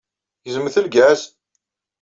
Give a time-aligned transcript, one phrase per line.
[0.43, 1.21] Gezmet lgaz!